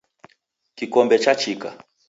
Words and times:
Kikombe 0.77 1.15
chachika. 1.23 1.69